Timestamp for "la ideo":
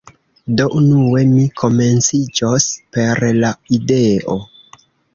3.39-4.43